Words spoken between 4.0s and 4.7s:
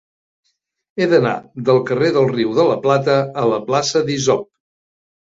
d'Isop.